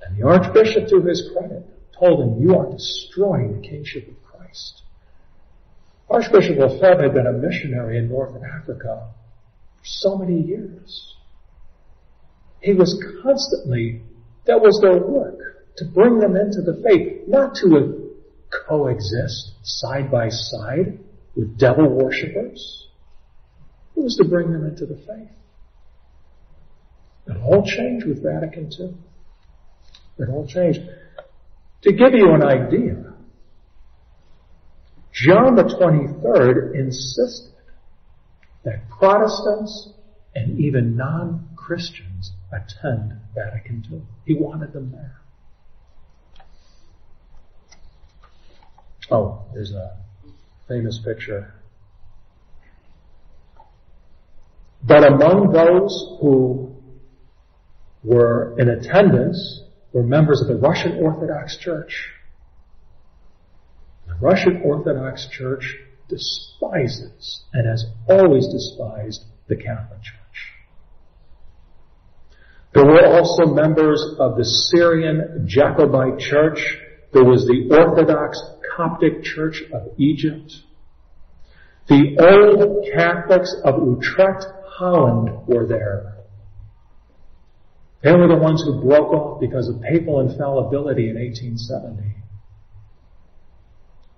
[0.02, 1.64] And the Archbishop, to his credit,
[1.98, 4.82] told him, you are destroying the kingship of Christ.
[6.08, 9.12] Archbishop Lefebvre had been a missionary in northern Africa
[9.76, 11.14] for so many years.
[12.60, 14.02] He was constantly,
[14.46, 15.38] that was their work,
[15.76, 18.09] to bring them into the faith, not to
[18.68, 20.98] coexist side by side
[21.36, 22.88] with devil worshippers.
[23.96, 25.30] It was to bring them into the faith.
[27.26, 28.94] It all changed with Vatican II.
[30.18, 30.80] It all changed.
[31.82, 33.14] To give you an idea,
[35.12, 37.54] John the 23rd insisted
[38.64, 39.92] that Protestants
[40.34, 44.02] and even non-Christians attend Vatican II.
[44.24, 45.19] He wanted them there.
[49.10, 49.96] Oh, there's a
[50.68, 51.54] famous picture.
[54.86, 56.74] But among those who
[58.02, 62.12] were in attendance were members of the Russian Orthodox Church.
[64.06, 65.76] The Russian Orthodox Church
[66.08, 70.16] despises and has always despised the Catholic Church.
[72.72, 76.78] There were also members of the Syrian Jacobite Church.
[77.12, 78.40] There was the Orthodox
[78.76, 80.52] Coptic Church of Egypt.
[81.88, 86.16] The old Catholics of Utrecht, Holland were there.
[88.02, 92.16] They were the ones who broke off because of papal infallibility in 1870.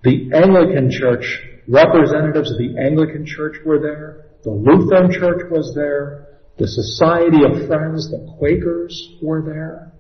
[0.05, 4.27] The Anglican Church, representatives of the Anglican Church were there.
[4.45, 6.29] The Lutheran Church was there.
[6.59, 9.93] The Society of Friends, the Quakers were there.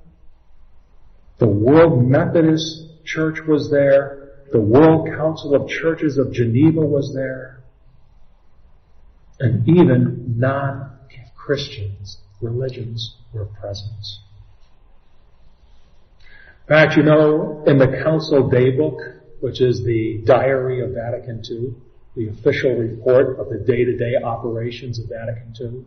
[1.39, 4.22] The World Methodist Church was there.
[4.53, 7.63] The World Council of Churches of Geneva was there.
[9.41, 14.05] And even non-Christians, religions were present.
[16.21, 21.75] In fact, you know, in the Council Daybook, which is the diary of Vatican II,
[22.15, 25.85] the official report of the day-to-day operations of Vatican II,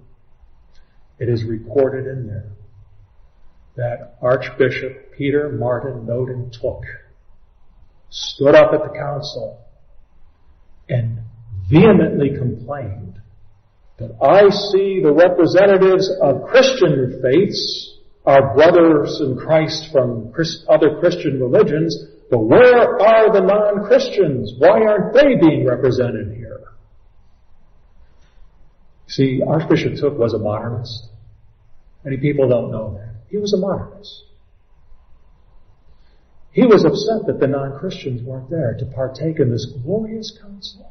[1.20, 2.50] it is recorded in there
[3.76, 6.82] that Archbishop Peter Martin Ngo Dinh Thuc
[8.16, 9.60] stood up at the council
[10.88, 11.20] and
[11.70, 13.20] vehemently complained
[13.98, 20.34] that I see the representatives of Christian faiths, our brothers in Christ from
[20.70, 21.98] other Christian religions,
[22.32, 24.54] but where are the non-Christians?
[24.58, 26.62] Why aren't they being represented here?
[29.08, 31.10] See, Archbishop Thuc was a modernist.
[32.04, 33.16] Many people don't know that.
[33.30, 34.24] He was a modernist.
[36.56, 40.90] He was upset that the non-Christians weren't there to partake in this glorious council.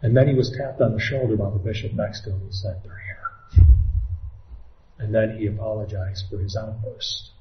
[0.00, 2.54] And then he was tapped on the shoulder by the bishop next to him and
[2.54, 3.66] said, they're here.
[4.98, 7.32] And then he apologized for his outburst.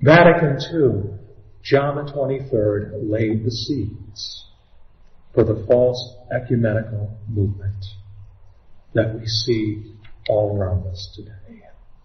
[0.00, 1.18] Vatican II,
[1.64, 4.50] John the 23rd laid the seeds
[5.34, 7.84] for the false ecumenical movement
[8.94, 9.93] that we see
[10.28, 11.43] all around us today.